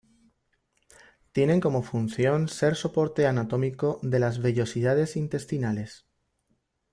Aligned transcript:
Tienen 1.31 1.59
como 1.61 1.83
función 1.83 2.49
ser 2.49 2.75
soporte 2.75 3.27
anatómico 3.27 3.99
de 4.01 4.17
las 4.17 4.41
vellosidades 4.41 5.15
intestinales. 5.15 6.07